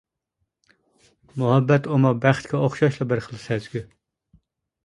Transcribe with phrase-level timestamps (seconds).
[1.41, 3.87] مۇھەببەت ئۇمۇ بەختكە ئوخشاشلا بىر خىل سەزگۈ.